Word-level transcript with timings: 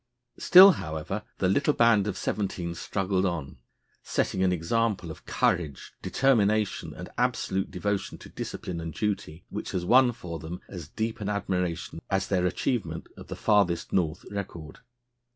Still, 0.39 0.71
however, 0.71 1.21
the 1.37 1.47
little 1.47 1.75
band 1.75 2.07
of 2.07 2.17
seventeen 2.17 2.73
struggled 2.73 3.23
on, 3.23 3.59
setting 4.01 4.41
an 4.41 4.51
example 4.51 5.11
of 5.11 5.27
courage, 5.27 5.93
determination, 6.01 6.91
and 6.95 7.09
absolute 7.19 7.69
devotion 7.69 8.17
to 8.17 8.29
discipline 8.29 8.81
and 8.81 8.95
duty 8.95 9.45
which 9.49 9.73
has 9.73 9.85
won 9.85 10.11
for 10.11 10.39
them 10.39 10.59
as 10.67 10.87
deep 10.87 11.21
an 11.21 11.29
admiration 11.29 12.01
as 12.09 12.27
their 12.29 12.47
achievement 12.47 13.09
of 13.15 13.27
the 13.27 13.35
"farthest 13.35 13.93
North" 13.93 14.25
record. 14.31 14.79